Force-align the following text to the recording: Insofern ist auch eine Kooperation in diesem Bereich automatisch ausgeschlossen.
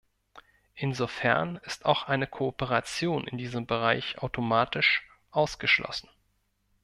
Insofern 0.73 1.57
ist 1.57 1.85
auch 1.85 2.07
eine 2.07 2.25
Kooperation 2.25 3.27
in 3.27 3.37
diesem 3.37 3.67
Bereich 3.67 4.17
automatisch 4.17 5.03
ausgeschlossen. 5.29 6.09